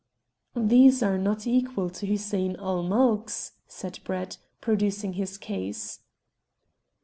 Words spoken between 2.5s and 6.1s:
ul Mulk's," said Brett, producing his case.